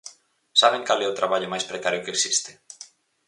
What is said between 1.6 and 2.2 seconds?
precario que